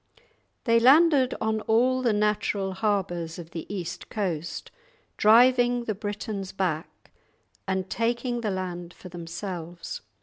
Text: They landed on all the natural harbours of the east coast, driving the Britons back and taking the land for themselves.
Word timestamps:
They 0.63 0.79
landed 0.79 1.35
on 1.39 1.61
all 1.67 2.01
the 2.01 2.11
natural 2.11 2.73
harbours 2.73 3.37
of 3.37 3.51
the 3.51 3.71
east 3.71 4.09
coast, 4.09 4.71
driving 5.15 5.83
the 5.83 5.93
Britons 5.93 6.51
back 6.53 7.11
and 7.67 7.87
taking 7.87 8.41
the 8.41 8.49
land 8.49 8.95
for 8.95 9.09
themselves. 9.09 10.01